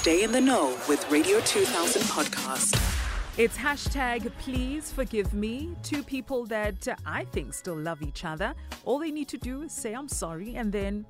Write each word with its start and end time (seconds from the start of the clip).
Stay 0.00 0.22
in 0.24 0.32
the 0.32 0.40
know 0.40 0.78
with 0.88 1.06
Radio 1.10 1.40
2000 1.40 2.00
podcast. 2.04 2.72
It's 3.36 3.54
hashtag 3.58 4.32
please 4.38 4.90
forgive 4.90 5.34
me. 5.34 5.76
Two 5.82 6.02
people 6.02 6.46
that 6.46 6.88
I 7.04 7.24
think 7.24 7.52
still 7.52 7.76
love 7.76 8.00
each 8.00 8.24
other. 8.24 8.54
All 8.86 8.98
they 8.98 9.10
need 9.10 9.28
to 9.28 9.36
do 9.36 9.60
is 9.60 9.72
say 9.72 9.92
I'm 9.92 10.08
sorry 10.08 10.56
and 10.56 10.72
then 10.72 11.04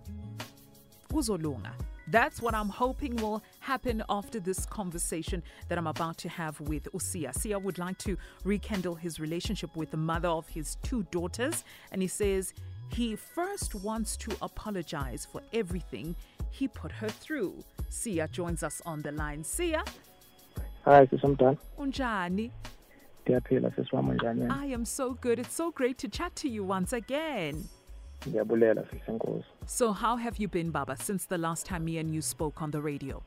uzolunga. 1.13 1.71
That's 2.09 2.43
what 2.43 2.53
I'm 2.53 2.69
hoping 2.69 3.15
will 3.15 3.45
happen 3.61 4.03
after 4.09 4.41
this 4.41 4.67
conversation 4.67 5.45
that 5.69 5.79
I'm 5.79 5.87
about 5.87 6.19
to 6.19 6.29
have 6.29 6.61
with 6.61 6.89
Usiya. 6.93 7.33
Siya 7.33 7.63
would 7.63 7.79
like 7.79 7.99
to 7.99 8.17
rekindle 8.43 8.97
his 8.97 9.21
relationship 9.21 9.77
with 9.77 9.93
the 9.93 9.99
mother 9.99 10.31
of 10.31 10.49
his 10.49 10.79
two 10.83 11.05
daughters, 11.13 11.63
and 11.93 12.03
he 12.03 12.09
says 12.09 12.55
he 12.89 13.15
first 13.15 13.77
wants 13.77 14.17
to 14.17 14.37
apologize 14.43 15.29
for 15.31 15.43
everything 15.53 16.17
he 16.51 16.69
put 16.69 16.93
her 16.93 17.09
through. 17.09 17.55
Siya 17.91 18.31
joins 18.31 18.63
us 18.63 18.81
on 18.87 19.03
the 19.03 19.13
line. 19.13 19.43
Siya, 19.43 19.83
Hi, 20.85 21.07
sisamntwana. 21.07 21.57
unjani? 21.79 22.51
Ndiyaphila 23.25 23.71
wami? 23.93 24.51
I 24.51 24.67
am 24.67 24.85
so 24.85 25.15
good. 25.15 25.39
It's 25.39 25.55
so 25.55 25.71
great 25.71 25.99
to 25.99 26.09
chat 26.09 26.35
to 26.37 26.49
you 26.49 26.65
once 26.65 26.93
again. 26.93 27.65
Ndiyabulela 28.27 28.85
sisi 28.91 29.13
Nkosi. 29.13 29.45
So, 29.67 29.93
how 29.93 30.17
have 30.17 30.39
you 30.39 30.49
been, 30.49 30.71
Baba, 30.71 30.97
since 30.97 31.27
the 31.27 31.39
last 31.39 31.67
time 31.67 31.85
me 31.85 31.99
and 31.99 32.15
you 32.15 32.23
spoke 32.23 32.63
on 32.63 32.71
the 32.71 32.81
radio? 32.81 33.23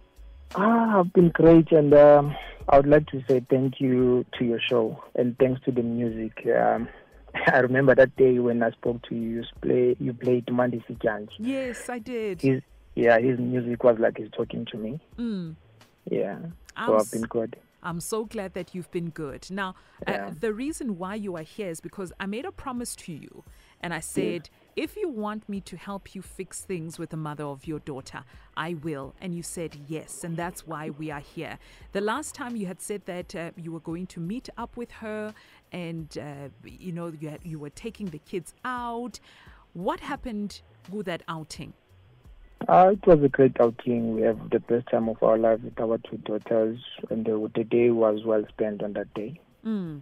Ah, 0.56 1.00
I've 1.00 1.14
been 1.14 1.30
great 1.30 1.72
and 1.72 1.94
um, 1.94 2.36
I 2.70 2.78
would 2.78 2.88
like 2.88 3.08
to 3.08 3.24
say 3.28 3.40
thank 3.50 3.82
you 3.82 4.24
to 4.38 4.46
your 4.46 4.60
show 4.60 5.04
and 5.16 5.36
thanks 5.40 5.62
to 5.66 5.72
the 5.72 5.82
music. 5.82 6.46
Um, 6.46 6.88
I 7.48 7.60
remember 7.60 7.96
that 7.96 8.16
day 8.16 8.38
when 8.40 8.62
I 8.62 8.72
spoke 8.72 9.02
to 9.10 9.16
you, 9.16 9.42
you 9.42 9.44
play 9.62 9.96
you 10.00 10.14
played 10.14 10.46
Mandisi 10.48 10.96
Dyantyis. 11.00 11.30
Yes, 11.40 11.90
I 11.90 12.00
did. 12.00 12.42
His 12.42 12.62
yeah, 12.96 13.20
his 13.20 13.40
music 13.40 13.84
was 13.84 13.98
like 14.00 14.18
he's 14.18 14.30
talking 14.32 14.66
to 14.66 14.78
me. 14.78 15.00
Mm. 15.18 15.56
Yeah. 16.10 16.38
I'm 16.76 16.88
So 16.90 16.98
I've 16.98 17.12
been 17.12 17.22
good. 17.24 17.56
I'm 17.86 18.00
so 18.00 18.24
glad 18.24 18.54
that 18.54 18.74
you've 18.74 18.90
been 18.92 19.10
good. 19.10 19.52
Now, 19.52 19.76
Yeah. 20.08 20.28
uh, 20.28 20.32
the 20.40 20.54
reason 20.54 20.98
why 20.98 21.16
you 21.16 21.36
are 21.36 21.44
here 21.44 21.68
is 21.70 21.82
because 21.82 22.14
I 22.18 22.26
made 22.26 22.46
a 22.46 22.52
promise 22.52 22.96
to 22.98 23.12
you, 23.12 23.44
and 23.82 23.94
I 23.94 24.00
said, 24.00 24.50
if 24.78 24.96
you 24.96 25.10
want 25.10 25.50
me 25.50 25.60
to 25.62 25.76
help 25.76 26.16
you 26.16 26.22
fix 26.22 26.62
things 26.62 26.98
with 26.98 27.10
the 27.10 27.18
mother 27.18 27.44
of 27.44 27.68
your 27.68 27.80
daughter, 27.80 28.24
I 28.56 28.76
will. 28.76 29.16
And 29.20 29.36
you 29.36 29.44
said 29.44 29.76
yes, 29.88 30.24
and 30.24 30.38
that's 30.38 30.66
why 30.66 30.92
we 30.92 31.12
are 31.12 31.20
here. 31.20 31.60
The 31.92 32.00
last 32.00 32.34
time 32.34 32.56
you 32.56 32.68
had 32.68 32.80
said 32.80 33.06
that 33.06 33.36
uh, 33.36 33.52
you 33.58 33.74
were 33.74 33.82
going 33.82 34.08
to 34.08 34.22
meet 34.22 34.48
up 34.58 34.78
with 34.78 34.92
her, 34.92 35.34
and 35.74 36.18
uh, 36.18 36.50
you 36.64 36.94
know 36.94 37.08
you, 37.20 37.30
had, 37.30 37.42
you 37.44 37.60
were 37.60 37.70
taking 37.70 38.08
the 38.08 38.20
kids 38.20 38.54
out. 38.64 39.20
What 39.74 40.00
happened 40.00 40.62
with 40.90 41.08
that 41.08 41.24
outing? 41.28 41.74
Uh, 42.68 42.92
it 42.94 43.06
was 43.06 43.22
a 43.24 43.30
great 43.30 43.60
outing. 43.60 44.16
We 44.16 44.22
have 44.22 44.50
the 44.50 44.60
best 44.60 44.88
time 44.90 45.10
of 45.10 45.22
our 45.22 45.38
life 45.38 45.60
with 45.62 45.80
our 45.80 45.98
two 45.98 46.18
daughters 46.18 46.80
and 47.10 47.26
the, 47.26 47.52
the 47.56 47.64
day 47.64 47.90
was 47.90 48.24
well 48.26 48.44
spent 48.50 48.82
on 48.84 48.94
that 48.94 49.14
day. 49.14 49.40
Mm. 49.66 50.02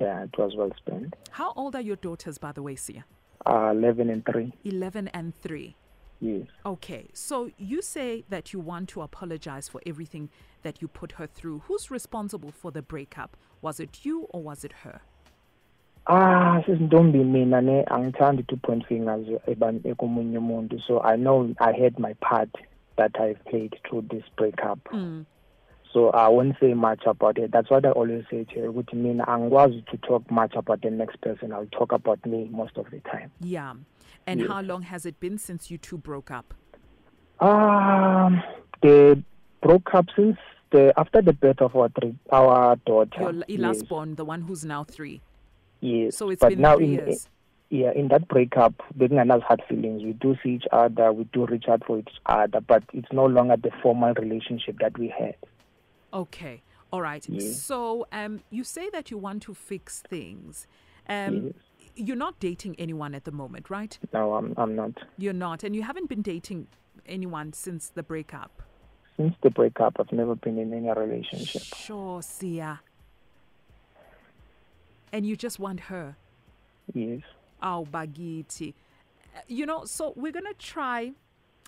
Yeah, 0.00 0.24
it 0.24 0.36
was 0.36 0.54
well 0.56 0.72
spent. 0.76 1.14
How 1.30 1.52
old 1.52 1.74
are 1.74 1.80
your 1.80 1.96
daughters, 1.96 2.38
by 2.38 2.52
the 2.52 2.62
way, 2.62 2.74
Siya? 2.74 3.04
Uh, 3.46 3.72
11 3.74 4.10
and 4.10 4.24
3. 4.26 4.52
11 4.64 5.08
and 5.08 5.34
3. 5.34 5.76
Yes. 6.20 6.46
Okay, 6.64 7.08
so 7.12 7.50
you 7.58 7.82
say 7.82 8.24
that 8.28 8.52
you 8.52 8.60
want 8.60 8.88
to 8.90 9.02
apologize 9.02 9.68
for 9.68 9.80
everything 9.84 10.30
that 10.62 10.80
you 10.80 10.88
put 10.88 11.12
her 11.12 11.26
through. 11.26 11.62
Who's 11.66 11.90
responsible 11.90 12.50
for 12.50 12.70
the 12.70 12.82
breakup? 12.82 13.36
Was 13.60 13.78
it 13.80 14.04
you 14.04 14.22
or 14.30 14.42
was 14.42 14.64
it 14.64 14.72
her? 14.84 15.02
Ah, 16.06 16.60
sesintombi 16.66 17.24
mina 17.24 17.60
ne 17.62 17.84
angithandi 17.84 18.46
to 18.48 18.56
point 18.56 18.86
fingers 18.86 19.26
umuntu. 19.26 20.80
So 20.86 21.00
I 21.00 21.16
know 21.16 21.54
I 21.58 21.72
had 21.72 21.98
my 21.98 22.12
part 22.14 22.50
that 22.96 23.18
I've 23.18 23.42
played 23.46 23.74
through 23.88 24.02
this 24.10 24.24
breakup. 24.36 24.78
Mm. 24.92 25.24
So 25.94 26.10
I 26.10 26.28
won't 26.28 26.56
say 26.60 26.74
much 26.74 27.02
about 27.06 27.38
it. 27.38 27.52
That's 27.52 27.70
what 27.70 27.86
I 27.86 27.90
always 27.90 28.24
say 28.30 28.44
to 28.44 28.60
ukuthi 28.72 28.94
mina 28.94 29.24
angikwazi 29.26 29.86
to 29.86 29.96
talk 29.98 30.30
much 30.30 30.54
about 30.56 30.82
the 30.82 30.90
next 30.90 31.20
person. 31.22 31.52
I'll 31.52 31.66
talk 31.66 31.92
about 31.92 32.26
me 32.26 32.48
most 32.50 32.76
of 32.76 32.90
the 32.90 33.00
time. 33.00 33.30
Yeah. 33.40 33.74
And 34.26 34.40
Yes. 34.40 34.50
how 34.50 34.60
long 34.60 34.82
has 34.82 35.06
it 35.06 35.18
been 35.20 35.38
since 35.38 35.70
you 35.70 35.78
two 35.78 35.96
broke 35.96 36.30
up? 36.30 36.52
Um, 37.40 38.42
they 38.82 39.22
broke 39.62 39.94
up 39.94 40.06
since 40.16 40.36
the 40.70 40.92
after 40.98 41.22
the 41.22 41.32
birth 41.32 41.62
of 41.62 41.74
our 41.76 41.88
three, 41.88 42.14
our 42.30 42.76
daughter. 42.84 43.20
Your 43.20 43.44
yes, 43.48 43.60
last 43.60 43.88
born, 43.88 44.16
the 44.16 44.24
one 44.24 44.42
who's 44.42 44.64
now 44.64 44.84
three. 44.84 45.22
Yes. 45.84 46.16
So 46.16 46.30
it's 46.30 46.40
but 46.40 46.48
been 46.50 46.62
now 46.62 46.78
in, 46.78 46.92
years. 46.92 47.28
yeah, 47.68 47.92
in 47.92 48.08
that 48.08 48.26
breakup, 48.28 48.72
Beginner's 48.96 49.42
had 49.46 49.62
feelings. 49.68 50.02
We 50.02 50.14
do 50.14 50.34
see 50.42 50.54
each 50.54 50.64
other, 50.72 51.12
we 51.12 51.24
do 51.24 51.44
reach 51.44 51.66
out 51.68 51.82
for 51.86 51.98
each 51.98 52.08
other, 52.24 52.60
but 52.62 52.84
it's 52.94 53.12
no 53.12 53.26
longer 53.26 53.56
the 53.58 53.70
formal 53.82 54.14
relationship 54.14 54.78
that 54.80 54.96
we 54.98 55.08
had. 55.08 55.36
Okay. 56.14 56.62
All 56.90 57.02
right. 57.02 57.22
Yes. 57.28 57.60
So 57.62 58.06
um, 58.12 58.40
you 58.48 58.64
say 58.64 58.88
that 58.90 59.10
you 59.10 59.18
want 59.18 59.42
to 59.42 59.52
fix 59.54 60.02
things. 60.08 60.66
Um, 61.08 61.34
Yes. 61.34 61.52
You're 61.96 62.16
not 62.16 62.40
dating 62.40 62.74
anyone 62.80 63.14
at 63.14 63.22
the 63.22 63.30
moment, 63.30 63.70
right? 63.70 63.96
No, 64.12 64.34
I'm, 64.34 64.52
I'm 64.56 64.74
not. 64.74 64.90
You're 65.16 65.32
not. 65.32 65.62
And 65.62 65.76
you 65.76 65.82
haven't 65.84 66.08
been 66.08 66.22
dating 66.22 66.66
anyone 67.06 67.52
since 67.52 67.90
the 67.90 68.02
breakup. 68.02 68.62
Since 69.16 69.36
the 69.42 69.50
breakup, 69.50 69.98
I've 70.00 70.10
never 70.10 70.34
been 70.34 70.58
in 70.58 70.72
any 70.74 70.90
relationship. 70.90 71.62
Sure, 71.62 72.18
Siya. 72.20 72.80
And 75.14 75.24
you 75.24 75.36
just 75.36 75.60
want 75.60 75.78
her. 75.78 76.16
Yes. 76.92 77.20
Oh, 77.62 77.86
Bagiti. 77.88 78.74
You 79.46 79.64
know, 79.64 79.84
so 79.84 80.12
we're 80.16 80.32
going 80.32 80.44
to 80.44 80.54
try 80.58 81.12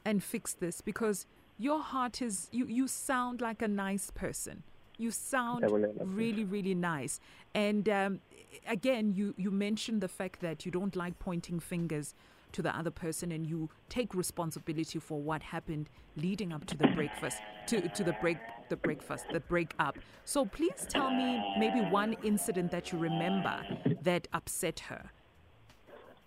and 0.05 0.21
fix 0.21 0.53
this 0.53 0.81
because 0.81 1.27
your 1.57 1.81
heart 1.81 2.21
is, 2.21 2.49
you, 2.51 2.67
you 2.67 2.89
sound 2.89 3.41
like 3.41 3.63
a 3.63 3.69
nice 3.69 4.11
person. 4.11 4.65
You 4.99 5.13
sound 5.13 5.65
really, 6.01 6.43
really 6.43 6.75
nice. 6.75 7.21
And 7.55 7.89
um, 7.89 8.21
again, 8.67 9.13
you, 9.15 9.33
you 9.37 9.53
mentioned 9.53 10.01
the 10.01 10.09
fact 10.09 10.41
that 10.41 10.67
you 10.67 10.73
don't 10.73 10.97
like 10.97 11.17
pointing 11.21 11.61
fingers 11.61 12.15
to 12.51 12.63
the 12.63 12.77
other 12.77 12.91
person 12.91 13.31
and 13.31 13.47
you 13.47 13.71
take 13.89 14.13
responsibility 14.13 14.99
for 14.99 15.21
what 15.21 15.43
happened 15.43 15.89
leading 16.17 16.53
up 16.53 16.65
to 16.67 16.77
the 16.77 16.89
breakfast 16.89 17.39
to, 17.69 17.89
to 17.91 18.03
the 18.03 18.17
break 18.21 18.39
the 18.69 18.77
breakfast 18.77 19.27
the 19.33 19.41
breakup 19.41 19.99
so 20.25 20.45
please 20.45 20.87
tell 20.89 21.11
me 21.11 21.43
maybe 21.59 21.81
one 21.81 22.15
incident 22.25 22.71
that 22.71 22.93
you 22.93 22.99
remember 22.99 23.65
that 24.03 24.29
upset 24.33 24.81
her 24.81 25.11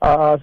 Uh, 0.01 0.37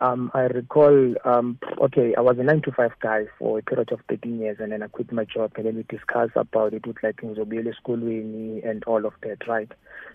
um, 0.00 0.30
I 0.32 0.40
recall, 0.40 1.14
um, 1.26 1.58
okay, 1.78 2.14
I 2.16 2.22
was 2.22 2.38
a 2.38 2.42
9 2.42 2.62
to 2.62 2.72
5 2.72 2.92
guy 3.00 3.26
for 3.38 3.58
a 3.58 3.62
period 3.62 3.92
of 3.92 4.00
13 4.08 4.40
years 4.40 4.56
and 4.60 4.72
then 4.72 4.82
I 4.82 4.86
quit 4.86 5.12
my 5.12 5.24
job 5.24 5.52
and 5.56 5.66
then 5.66 5.76
we 5.76 5.82
discussed 5.90 6.36
about 6.36 6.72
it 6.72 6.86
with 6.86 6.96
like 7.02 7.16
Nzobile 7.16 7.74
School 7.76 8.02
and 8.02 8.82
all 8.84 9.04
of 9.04 9.12
that, 9.22 9.46
right? 9.46 9.70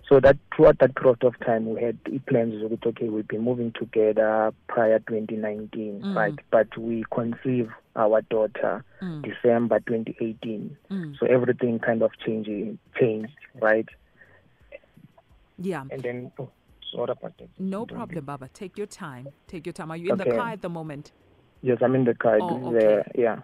So 0.09 0.19
that 0.21 0.37
throughout 0.55 0.79
that 0.79 0.95
period 0.95 1.23
of 1.23 1.39
time, 1.45 1.69
we 1.71 1.83
had 1.83 1.99
plans 2.25 2.63
with, 2.67 2.83
okay, 2.83 3.09
we've 3.09 3.27
been 3.27 3.41
moving 3.43 3.73
together 3.73 4.51
prior 4.67 4.97
2019, 4.99 6.01
Mm. 6.01 6.15
right? 6.15 6.39
But 6.49 6.75
we 6.75 7.05
conceived 7.13 7.71
our 7.95 8.21
daughter 8.23 8.83
Mm. 9.01 9.21
December 9.23 9.79
2018. 9.81 10.77
Mm. 10.89 11.19
So 11.19 11.25
everything 11.27 11.79
kind 11.79 12.01
of 12.01 12.11
changed, 12.25 12.49
changed, 12.99 13.33
right? 13.61 13.87
yeah 15.59 15.83
And 15.91 16.01
then, 16.01 16.31
oh, 16.39 16.49
sorry 16.91 17.11
about 17.11 17.37
that. 17.37 17.49
no 17.59 17.85
problem 17.85 18.25
baba 18.25 18.49
take 18.53 18.77
your 18.77 18.87
time 18.87 19.27
take 19.47 19.65
your 19.67 19.73
time 19.73 19.91
are 19.91 19.97
you 19.97 20.09
in 20.11 20.17
the 20.17 20.25
car 20.25 20.49
at 20.49 20.61
the 20.61 20.69
moment 20.69 21.11
Yes, 21.65 21.77
I'm 21.81 21.95
in 21.95 22.03
the 22.03 22.13
car. 22.13 22.39
Oh, 22.41 22.73
This 22.73 22.83
is, 22.83 22.89
uh, 22.89 23.03
yeah. 23.15 23.37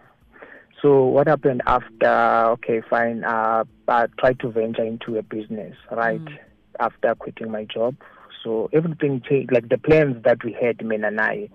So 0.82 1.04
what 1.06 1.26
happened 1.26 1.62
after? 1.66 2.50
Okay, 2.52 2.82
fine. 2.90 3.24
Uh, 3.24 3.64
I 3.88 4.08
tried 4.18 4.38
to 4.40 4.50
venture 4.50 4.84
into 4.84 5.16
a 5.16 5.22
business, 5.22 5.74
right? 5.90 6.20
Mm. 6.22 6.38
After 6.78 7.14
quitting 7.14 7.50
my 7.50 7.64
job, 7.64 7.96
so 8.44 8.68
everything 8.74 9.22
changed. 9.26 9.52
Like 9.52 9.70
the 9.70 9.78
plans 9.78 10.22
that 10.24 10.44
we 10.44 10.52
had, 10.52 10.84
men 10.84 11.02
and 11.04 11.18
I, 11.18 11.48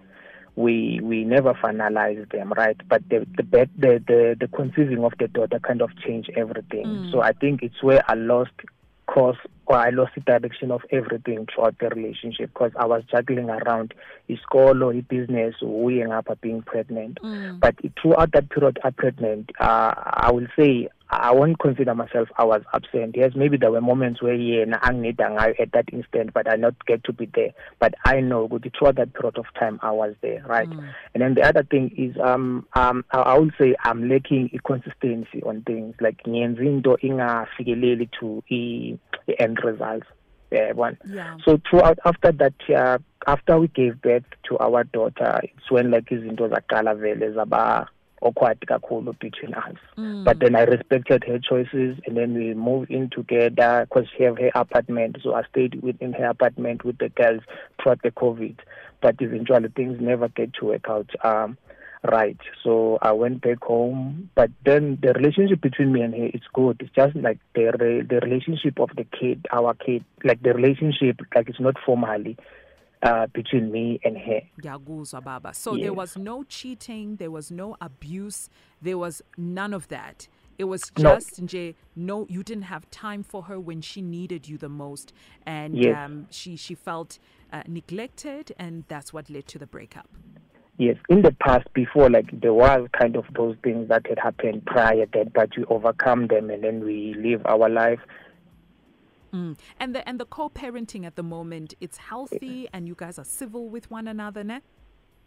we 0.56 1.00
we 1.04 1.24
never 1.24 1.54
finalized 1.54 2.32
them, 2.32 2.54
right? 2.56 2.78
But 2.88 3.08
the 3.10 3.26
the 3.36 3.44
the, 3.78 4.04
the 4.08 4.38
the 4.40 4.48
conceiving 4.48 5.04
of 5.04 5.14
the 5.20 5.28
daughter 5.28 5.60
kind 5.60 5.82
of 5.82 5.90
changed 5.98 6.32
everything. 6.36 6.86
Mm. 6.86 7.12
So 7.12 7.22
I 7.22 7.34
think 7.34 7.62
it's 7.62 7.82
where 7.84 8.04
I 8.08 8.14
lost 8.14 8.52
course 9.08 9.38
or 9.68 9.78
I 9.78 9.90
lost 9.90 10.14
the 10.16 10.22
direction 10.22 10.72
of 10.72 10.82
everything 10.92 11.48
throughout 11.54 11.78
the 11.80 11.90
relationship 11.90 12.52
because 12.54 12.72
I 12.78 12.86
was 12.86 13.04
juggling 13.10 13.50
around 13.50 13.94
iskolo, 14.30 15.08
business, 15.08 15.56
we 15.62 15.98
weighing 15.98 16.12
up 16.12 16.28
being 16.42 16.62
pregnant. 16.62 17.20
Mm. 17.24 17.60
But 17.60 17.76
throughout 18.02 18.32
that 18.34 18.50
period 18.50 18.80
of 18.84 18.96
pregnant, 18.96 19.52
uh, 19.60 19.94
I 19.96 20.32
will 20.32 20.48
say 20.58 20.90
I 21.10 21.32
won't 21.32 21.60
consider 21.60 21.94
myself 21.94 22.30
I 22.38 22.44
was 22.44 22.62
absent. 22.74 23.16
Yes, 23.16 23.32
maybe 23.36 23.58
there 23.58 23.72
were 23.72 23.82
moments 23.82 24.22
where 24.22 24.34
yeah, 24.34 24.66
angida 24.66 25.30
ngayo 25.30 25.60
at 25.60 25.72
that 25.74 25.86
instant, 25.94 26.34
but 26.34 26.52
I 26.52 26.56
not 26.56 26.74
get 26.86 27.04
to 27.06 27.14
be 27.14 27.30
there. 27.34 27.52
But 27.80 27.94
I 28.06 28.22
know 28.22 28.48
throughout 28.48 28.96
that 28.96 29.14
period 29.14 29.38
of 29.38 29.46
time 29.60 29.80
I 29.84 29.92
was 29.92 30.16
there, 30.22 30.44
right? 30.48 30.70
Mm. 30.70 30.94
And 31.14 31.22
then 31.22 31.34
the 31.36 31.44
other 31.44 31.64
thing 31.64 31.92
is 31.98 32.16
um 32.22 32.66
um 32.74 33.06
I, 33.12 33.20
I 33.20 33.38
would 33.38 33.54
say 33.60 33.76
I'm 33.84 34.10
lacking 34.10 34.50
a 34.54 34.60
consistency 34.60 35.44
on 35.44 35.62
things 35.62 35.96
like 36.02 36.24
ngiyenza 36.24 36.66
into 36.66 36.98
ingafikeleli 37.04 38.10
to 38.20 38.44
i 38.52 38.98
the 39.28 39.40
end 39.40 39.60
results. 39.64 40.08
Yeah, 40.52 40.72
one. 40.74 40.98
yeah 41.10 41.38
So 41.46 41.60
throughout 41.70 42.00
after 42.06 42.32
that 42.32 42.54
uh, 42.70 42.98
after 43.28 43.60
we 43.60 43.68
gave 43.68 44.02
birth 44.02 44.24
to 44.48 44.58
our 44.60 44.84
daughter, 44.84 45.40
it's 45.44 45.72
when 45.72 45.92
like 45.92 46.06
izinto 46.06 46.50
zaqala 46.50 46.98
vele 46.98 47.34
zaba 47.34 47.88
awkward 48.26 48.60
kakhulu 48.68 49.14
between 49.20 49.54
us. 49.54 49.76
Mm. 49.98 50.26
but 50.26 50.40
then 50.40 50.56
i 50.56 50.64
respected 50.64 51.24
her 51.26 51.40
choices 51.40 51.98
and 52.06 52.18
then 52.18 52.34
we 52.34 52.54
moved 52.54 52.90
in 52.90 53.10
together 53.10 53.86
because 53.88 54.08
she 54.18 54.24
have 54.24 54.38
her 54.38 54.52
apartment 54.56 55.18
so 55.24 55.34
i 55.36 55.44
stayed 55.52 55.82
within 55.82 56.12
her 56.14 56.26
apartment 56.26 56.84
with 56.84 56.98
the 56.98 57.10
girls 57.10 57.42
throughout 57.82 58.02
the 58.02 58.12
covid. 58.12 58.58
But 59.02 59.16
eventually 59.20 59.70
things 59.76 60.00
never 60.02 60.28
get 60.30 60.54
to 60.56 60.66
work 60.66 60.90
out 60.90 61.10
um 61.24 61.58
right. 62.04 62.38
So 62.64 62.98
i 63.02 63.12
went 63.12 63.42
back 63.42 63.64
home. 63.64 64.30
But 64.36 64.52
then 64.66 64.98
the 65.02 65.14
relationship 65.14 65.62
between 65.62 65.92
me 65.92 66.02
and 66.02 66.14
her 66.14 66.26
is 66.34 66.42
good. 66.54 66.78
It's 66.80 66.94
just 66.96 67.16
like 67.16 67.40
the 67.54 67.72
the 68.10 68.20
relationship 68.20 68.80
of 68.80 68.90
the 68.96 69.06
kid 69.06 69.46
our 69.52 69.74
kid 69.74 70.04
like 70.24 70.42
the 70.42 70.54
relationship 70.54 71.20
like 71.36 71.50
it's 71.50 71.60
not 71.60 71.76
formally 71.86 72.38
uh, 73.06 73.28
between 73.28 73.72
me 73.72 74.00
and 74.04 74.18
her. 74.18 74.42
Ngiyakuzwa 74.60 75.24
baba. 75.24 75.54
So 75.54 75.76
yes. 75.76 75.84
there 75.84 75.94
was 75.94 76.18
no 76.18 76.44
cheating, 76.44 77.18
there 77.18 77.32
was 77.32 77.52
no 77.52 77.78
abuse, 77.80 78.50
there 78.82 78.98
was 78.98 79.22
none 79.38 79.74
of 79.74 79.88
that. 79.90 80.28
It 80.58 80.66
was 80.66 80.90
just 80.98 81.42
no. 81.42 81.48
nje 81.48 81.76
no 81.98 82.26
you 82.30 82.42
didn't 82.42 82.64
have 82.64 82.90
time 82.90 83.24
for 83.24 83.44
her 83.44 83.60
when 83.60 83.82
she 83.82 84.02
needed 84.02 84.48
you 84.48 84.58
the 84.58 84.70
most 84.70 85.12
and 85.46 85.78
yes. 85.78 85.98
um, 85.98 86.28
she 86.32 86.56
she 86.56 86.74
felt 86.74 87.20
uh, 87.52 87.64
neglected 87.68 88.54
and 88.58 88.86
that's 88.88 89.12
what 89.12 89.30
led 89.30 89.48
to 89.48 89.60
the 89.60 89.68
breakup. 89.68 90.08
Yes, 90.78 90.98
in 91.08 91.22
the 91.22 91.32
past, 91.32 91.68
before, 91.74 92.10
like 92.10 92.30
there 92.42 92.54
was 92.54 92.88
kind 93.00 93.16
of 93.16 93.24
those 93.34 93.56
things 93.64 93.88
that 93.88 94.06
had 94.08 94.20
happened 94.20 94.66
prior 94.66 95.06
that, 95.14 95.32
but 95.34 95.50
we 95.56 95.64
overcome 95.66 96.28
them 96.28 96.50
and 96.50 96.64
then 96.66 96.84
we 96.84 97.16
live 97.18 97.42
our 97.46 97.70
life. 97.70 98.00
Mm. 99.36 99.58
And 99.80 99.96
the 99.96 100.08
and 100.08 100.20
the 100.20 100.26
co-parenting 100.26 101.06
at 101.06 101.16
the 101.16 101.24
moment, 101.24 101.74
it's 101.82 101.98
healthy, 101.98 102.70
and 102.74 102.88
you 102.88 102.96
guys 102.96 103.20
are 103.20 103.26
civil 103.26 103.68
with 103.70 103.92
one 103.92 104.08
another, 104.08 104.44
ne? 104.44 104.62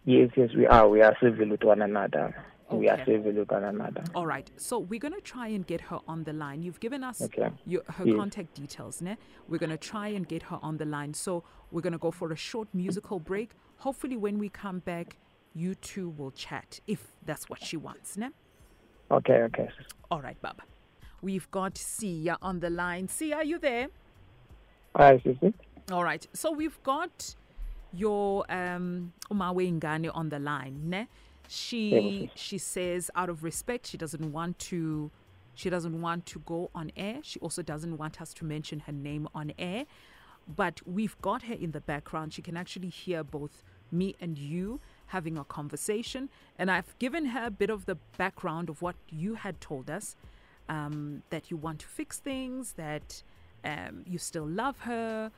Yes, 0.05 0.31
yes, 0.37 0.50
we 0.56 0.66
are. 0.66 0.88
We 0.88 1.02
are 1.02 1.14
civil 1.22 1.49
with 1.50 1.62
one 1.62 1.82
another. 1.82 2.34
Okay. 2.70 2.78
We 2.78 2.88
are 2.88 2.99
civil 3.05 3.32
with 3.32 3.50
one 3.50 3.64
another. 3.64 4.05
All 4.14 4.26
right. 4.26 4.50
So 4.56 4.78
we're 4.78 5.00
going 5.00 5.14
to 5.14 5.20
try 5.20 5.49
and 5.49 5.66
get 5.66 5.81
her 5.82 5.99
on 6.06 6.25
the 6.25 6.32
line. 6.32 6.62
You've 6.62 6.81
given 6.81 7.02
us 7.05 7.20
okay. 7.22 7.50
your, 7.66 7.82
her 7.87 8.06
yes. 8.06 8.16
contact 8.16 8.55
details, 8.55 9.02
ne? 9.02 9.16
We're 9.49 9.58
going 9.58 9.70
to 9.70 9.76
try 9.78 10.08
and 10.08 10.26
get 10.26 10.43
her 10.44 10.58
on 10.62 10.78
the 10.78 10.84
line. 10.84 11.12
So 11.14 11.44
we're 11.70 11.82
going 11.82 11.93
to 11.94 11.99
go 11.99 12.11
for 12.11 12.32
a 12.32 12.37
short 12.37 12.69
musical 12.72 13.19
break. 13.20 13.50
Hopefully, 13.78 14.16
when 14.16 14.38
we 14.38 14.49
come 14.49 14.78
back, 14.81 15.19
you 15.54 15.75
two 15.75 16.11
will 16.11 16.31
chat 16.31 16.81
if 16.87 17.08
that's 17.26 17.49
what 17.50 17.62
she 17.62 17.76
wants, 17.76 18.16
ne? 18.16 18.28
Okay, 19.11 19.43
okay. 19.49 19.69
All 20.11 20.22
right, 20.22 20.40
Baba. 20.40 20.62
We've 21.20 21.50
got 21.50 21.75
Siya 21.75 22.37
on 22.41 22.61
the 22.61 22.70
line. 22.70 23.09
Siya, 23.09 23.37
are 23.37 23.44
you 23.44 23.59
there? 23.59 23.88
Hi, 24.97 25.19
Sisi. 25.19 25.53
All 25.91 26.05
right. 26.05 26.26
So 26.32 26.53
we've 26.53 26.81
got 26.82 27.35
your 27.93 28.44
um 28.50 29.12
Umawe 29.31 29.81
Ngane 29.81 30.11
on 30.15 30.29
the 30.29 30.38
line, 30.38 30.91
ne? 30.91 31.09
She 31.49 32.31
she 32.35 32.59
says 32.59 33.11
out 33.15 33.31
of 33.31 33.43
respect 33.43 33.87
she 33.87 33.97
doesn't 33.97 34.32
want 34.32 34.59
to 34.59 35.11
she 35.55 35.70
doesn't 35.70 36.00
want 36.00 36.26
to 36.26 36.38
go 36.41 36.70
on 36.75 36.93
air. 36.97 37.19
She 37.23 37.41
also 37.41 37.62
doesn't 37.62 37.97
want 37.97 38.21
us 38.21 38.32
to 38.35 38.44
mention 38.44 38.81
her 38.81 38.93
name 38.93 39.29
on 39.35 39.53
air. 39.59 39.87
But 40.47 40.81
we've 40.87 41.21
got 41.21 41.43
her 41.43 41.55
in 41.55 41.73
the 41.73 41.81
background. 41.81 42.32
She 42.32 42.43
can 42.43 42.56
actually 42.56 42.88
hear 42.88 43.25
both 43.25 43.64
me 43.91 44.14
and 44.21 44.38
you 44.38 44.81
having 45.06 45.37
a 45.37 45.44
conversation. 45.44 46.29
And 46.59 46.71
I've 46.71 46.97
given 46.99 47.26
her 47.26 47.47
a 47.47 47.50
bit 47.50 47.71
of 47.71 47.87
the 47.87 47.97
background 48.17 48.69
of 48.69 48.81
what 48.81 48.94
you 49.11 49.35
had 49.35 49.61
told 49.61 49.91
us 49.91 50.17
um, 50.69 51.23
that 51.31 51.50
you 51.50 51.56
want 51.56 51.81
to 51.81 51.87
fix 51.87 52.19
things, 52.19 52.73
that 52.73 53.23
um, 53.65 54.05
you 54.06 54.19
still 54.19 54.47
love 54.47 54.81
her, 54.81 55.31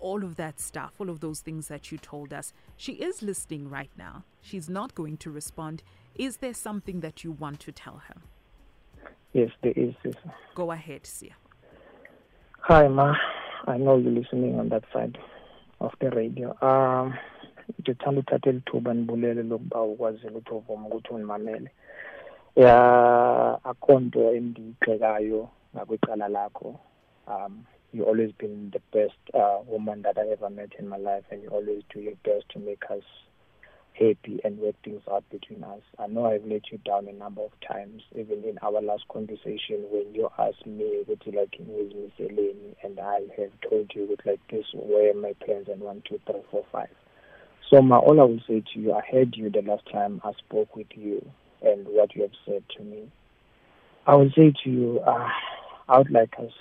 all 0.00 0.24
of 0.24 0.36
that 0.36 0.60
stuff, 0.60 0.92
all 0.98 1.10
of 1.10 1.20
those 1.20 1.40
things 1.40 1.68
that 1.68 1.90
you 1.90 1.98
told 1.98 2.32
us. 2.32 2.52
She 2.76 2.92
is 2.92 3.22
listening 3.22 3.68
right 3.68 3.90
now. 3.96 4.24
She's 4.40 4.68
not 4.68 4.94
going 4.94 5.16
to 5.18 5.30
respond. 5.30 5.82
Is 6.14 6.38
there 6.38 6.54
something 6.54 7.00
that 7.00 7.24
you 7.24 7.32
want 7.32 7.60
to 7.60 7.72
tell 7.72 8.02
her? 8.08 8.16
Yes, 9.32 9.50
there 9.62 9.72
is. 9.76 9.94
Yes. 10.04 10.14
Go 10.54 10.70
ahead, 10.72 11.02
Siya. 11.02 11.32
Hi, 12.60 12.88
Ma. 12.88 13.14
I 13.66 13.76
know 13.76 13.98
you're 13.98 14.12
listening 14.12 14.58
on 14.58 14.68
that 14.70 14.84
side 14.92 15.18
of 15.80 15.92
the 16.00 16.10
radio. 16.10 16.56
Um, 16.62 17.14
ngithanda 17.80 18.20
uthatha 18.20 18.50
elithuba 18.50 18.94
nibulele 18.94 19.42
lokuba 19.42 19.82
ukwazile 19.82 20.28
ukuthi 20.28 20.54
uvuma 20.54 20.86
ukuthi 20.86 21.68
ya 22.58 22.74
akho 23.70 24.00
nto 24.00 24.34
endiyigxekayo 24.36 25.42
ngakwicala 25.72 26.26
lakho 26.28 26.70
um 27.32 27.52
you 27.92 28.02
always 28.04 28.32
been 28.32 28.70
the 28.74 28.82
best 28.92 29.22
uh, 29.32 29.58
woman 29.72 30.02
that 30.02 30.18
I 30.18 30.26
ever 30.34 30.50
met 30.50 30.72
in 30.78 30.88
my 30.88 30.96
life 30.96 31.24
and 31.30 31.40
you 31.42 31.50
always 31.50 31.82
do 31.94 32.00
your 32.00 32.18
best 32.24 32.48
to 32.50 32.58
make 32.58 32.82
us 32.90 33.06
happy 33.92 34.40
and 34.44 34.58
work 34.58 34.74
things 34.84 35.02
out 35.10 35.24
between 35.30 35.62
us. 35.64 35.80
I 35.98 36.06
know 36.08 36.26
I've 36.26 36.44
let 36.44 36.70
you 36.70 36.78
down 36.84 37.08
a 37.08 37.12
number 37.12 37.42
of 37.42 37.52
times, 37.66 38.02
even 38.12 38.44
in 38.44 38.58
our 38.60 38.82
last 38.82 39.06
conversation 39.08 39.86
when 39.90 40.12
you 40.12 40.28
asked 40.36 40.66
me 40.66 41.02
what 41.06 41.24
you 41.26 41.32
like 41.38 41.56
with 41.60 41.94
Miss 41.94 42.28
Eleni 42.28 42.74
and 42.82 42.98
I 43.00 43.20
have 43.38 43.52
told 43.70 43.92
you 43.94 44.06
with 44.10 44.20
like 44.26 44.40
this 44.50 44.66
where 44.74 45.14
my 45.14 45.32
plans 45.44 45.68
and 45.68 45.80
one, 45.80 46.02
two, 46.08 46.20
three, 46.26 46.42
four, 46.50 46.66
five. 46.72 46.90
So, 47.70 47.80
Ma, 47.80 47.98
all 47.98 48.20
I 48.20 48.24
will 48.24 48.42
say 48.48 48.62
to 48.74 48.80
you, 48.80 48.92
I 48.92 49.00
heard 49.10 49.36
you 49.36 49.48
the 49.48 49.62
last 49.62 49.84
time 49.90 50.20
I 50.24 50.32
spoke 50.44 50.74
with 50.76 50.88
you 50.94 51.24
and 51.62 51.86
what 51.86 52.14
you 52.14 52.22
have 52.22 52.32
said 52.46 52.62
to 52.76 52.82
me. 52.82 53.10
I 54.06 54.14
would 54.14 54.32
say 54.34 54.52
to 54.64 54.70
you, 54.70 55.00
uh, 55.00 55.28
I 55.88 55.98
would 55.98 56.10
like 56.10 56.34
us 56.38 56.52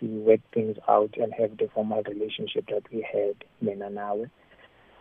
to 0.00 0.06
work 0.06 0.40
things 0.52 0.76
out 0.88 1.14
and 1.16 1.32
have 1.38 1.56
the 1.56 1.68
formal 1.74 2.02
relationship 2.02 2.66
that 2.68 2.82
we 2.92 3.06
had, 3.10 3.36
Mina 3.60 3.90
Nawe. 3.90 4.26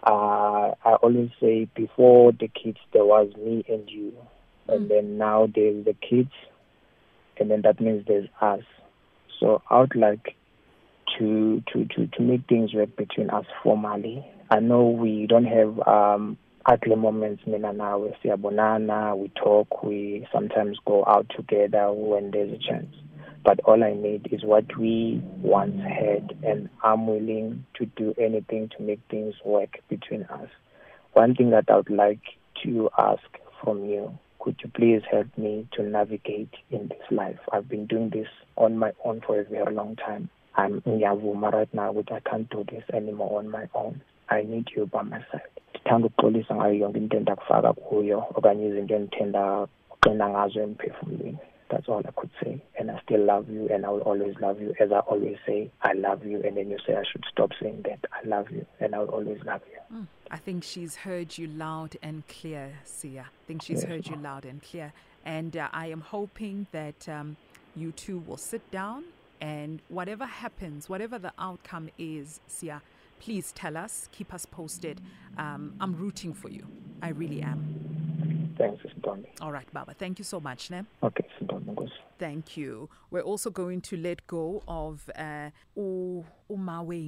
Uh, 0.01 0.75
I 0.85 0.93
always 1.01 1.29
say 1.41 1.67
before 1.75 2.31
the 2.31 2.47
kids, 2.47 2.77
there 2.93 3.05
was 3.05 3.29
me 3.37 3.65
and 3.67 3.89
you. 3.89 4.13
Mm. 4.67 4.75
And 4.75 4.91
then 4.91 5.17
now 5.17 5.47
there's 5.53 5.83
the 5.85 5.93
kids, 5.93 6.31
and 7.37 7.51
then 7.51 7.61
that 7.63 7.81
means 7.81 8.05
there's 8.07 8.29
us. 8.41 8.63
So 9.39 9.61
I 9.69 9.79
would 9.81 9.95
like 9.95 10.35
to, 11.17 11.63
to, 11.73 11.85
to, 11.85 12.07
to 12.07 12.21
make 12.21 12.47
things 12.47 12.73
work 12.73 12.95
between 12.95 13.29
us 13.29 13.45
formally 13.63 14.25
I 14.51 14.59
know 14.59 14.89
we 14.89 15.27
don't 15.27 15.45
have 15.45 15.79
um, 15.87 16.37
ugly 16.69 16.95
moments, 16.95 17.41
mina 17.47 17.73
nawe 17.73 18.15
siyabonana, 18.21 19.17
we 19.17 19.29
talk, 19.29 19.81
we 19.81 20.27
sometimes 20.31 20.77
go 20.85 21.03
out 21.07 21.25
together 21.35 21.91
when 21.91 22.29
there's 22.29 22.53
a 22.53 22.59
chance. 22.59 22.95
But 23.43 23.59
all 23.61 23.83
I 23.83 23.93
need 23.93 24.29
is 24.31 24.43
what 24.43 24.77
we 24.77 25.19
once 25.41 25.81
had, 25.81 26.37
and 26.43 26.69
I'm 26.83 27.07
willing 27.07 27.65
to 27.79 27.87
do 27.87 28.13
anything 28.19 28.69
to 28.77 28.83
make 28.83 28.99
things 29.09 29.33
work 29.43 29.79
between 29.89 30.23
us. 30.25 30.49
One 31.13 31.33
thing 31.33 31.49
that 31.49 31.65
I 31.69 31.77
would 31.77 31.89
like 31.89 32.21
to 32.63 32.89
ask 32.99 33.23
from 33.63 33.85
you 33.85 34.15
could 34.37 34.55
you 34.63 34.69
please 34.69 35.01
help 35.11 35.27
me 35.37 35.67
to 35.73 35.83
navigate 35.83 36.53
in 36.69 36.87
this 36.87 37.01
life? 37.11 37.39
I've 37.51 37.67
been 37.67 37.87
doing 37.87 38.09
this 38.11 38.27
on 38.55 38.77
my 38.77 38.91
own 39.03 39.21
for 39.25 39.39
a 39.39 39.43
very 39.43 39.73
long 39.73 39.95
time. 39.95 40.29
I'm 40.55 40.81
ngiyavuma 40.81 41.51
right 41.51 41.73
now 41.73 41.91
which 41.91 42.09
I 42.11 42.19
can't 42.21 42.49
do 42.49 42.63
this 42.71 42.83
anymore 42.93 43.39
on 43.39 43.49
my 43.49 43.67
own. 43.73 44.01
I 44.29 44.43
need 44.43 44.69
you 44.75 44.85
by 44.85 45.01
my 45.01 45.19
side 45.31 45.59
ndithanda 45.79 46.07
ukuxolisa 46.07 46.55
ngayo 46.55 46.73
yonke 46.73 46.97
into 46.97 47.17
endakufaka 47.17 47.73
kuyo 47.73 48.25
okanye 48.35 48.67
izinto 48.67 48.95
endithenda 48.95 49.67
uqina 49.91 50.29
ngazo 50.29 50.59
emphefumlweni. 50.61 51.37
That's 51.69 51.87
all 51.87 52.01
I 52.03 52.11
could 52.11 52.31
say. 52.43 52.59
And 52.79 52.89
I 52.89 52.99
still 53.05 53.23
love 53.23 53.47
you 53.47 53.67
and 53.69 53.85
I 53.85 53.89
will 53.89 54.01
always 54.01 54.35
love 54.41 54.59
you. 54.59 54.73
As 54.79 54.91
I 54.91 54.99
always 54.99 55.37
say 55.45 55.71
I 55.83 55.93
love 55.93 56.25
you. 56.25 56.41
And 56.41 56.57
then 56.57 56.71
you 56.71 56.79
say 56.85 56.95
I 56.95 57.03
should 57.11 57.23
stop 57.31 57.51
saying 57.61 57.83
that. 57.83 57.99
I 58.11 58.27
love 58.27 58.49
you 58.49 58.65
and 58.79 58.95
I 58.95 58.99
will 58.99 59.09
always 59.09 59.39
love 59.45 59.61
you. 59.71 59.97
Mm. 59.97 60.07
I 60.31 60.37
think 60.37 60.63
she's 60.63 60.95
heard 60.95 61.37
you 61.37 61.47
loud 61.47 61.95
and 62.01 62.27
clear 62.27 62.71
Siya. 62.85 63.21
I 63.21 63.43
think 63.47 63.61
she's 63.61 63.81
yes, 63.81 63.89
heard 63.89 64.07
you 64.07 64.15
loud 64.15 64.45
and 64.45 64.63
clear. 64.63 64.93
And 65.25 65.55
uh, 65.55 65.67
I 65.71 65.87
am 65.87 66.01
hoping 66.01 66.65
that 66.71 67.07
um, 67.07 67.37
you 67.75 67.91
two 67.91 68.17
will 68.25 68.37
sit 68.37 68.69
down 68.71 69.03
and 69.39 69.81
whatever 69.87 70.25
happens 70.25 70.89
whatever 70.89 71.17
the 71.17 71.31
outcome 71.39 71.89
is 71.97 72.41
Siya 72.49 72.81
please 73.19 73.51
tell 73.51 73.77
us, 73.77 74.09
keep 74.11 74.33
us 74.33 74.45
posted. 74.45 75.01
Um, 75.37 75.73
I'm 75.79 75.95
rooting 75.95 76.33
for 76.33 76.49
you. 76.49 76.67
I 77.01 77.09
really 77.09 77.41
am. 77.41 78.55
Thanks, 78.57 78.83
Sintoni. 78.83 79.25
All 79.41 79.51
right, 79.51 79.71
Baba. 79.71 79.93
Thank 79.93 80.19
you 80.19 80.25
so 80.25 80.39
much, 80.39 80.69
ne? 80.69 80.83
Okay, 81.03 81.25
Sintoni. 81.39 81.89
Thank 82.17 82.57
you. 82.57 82.89
We're 83.09 83.21
also 83.21 83.49
going 83.49 83.81
to 83.81 83.97
let 83.97 84.27
go 84.27 84.61
of 84.67 85.09
uh, 85.17 85.51
Umawe 85.77 86.37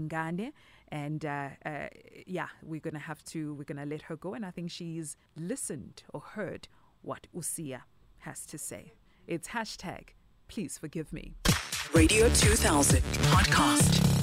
Ngane. 0.09 0.53
And 0.89 1.25
uh, 1.25 1.49
uh, 1.65 1.87
yeah, 2.25 2.47
we're 2.63 2.79
going 2.79 2.93
to 2.93 2.99
have 2.99 3.23
to, 3.25 3.53
we're 3.53 3.65
going 3.65 3.77
to 3.77 3.85
let 3.85 4.03
her 4.03 4.15
go. 4.15 4.33
And 4.33 4.45
I 4.45 4.51
think 4.51 4.71
she's 4.71 5.17
listened 5.37 6.03
or 6.13 6.21
heard 6.21 6.69
what 7.01 7.27
Usiya 7.35 7.81
has 8.19 8.45
to 8.45 8.57
say. 8.57 8.93
It's 9.27 9.49
hashtag, 9.49 10.09
please 10.47 10.77
forgive 10.77 11.11
me. 11.11 11.35
Radio 11.93 12.29
2000 12.29 13.01
podcast. 13.01 14.20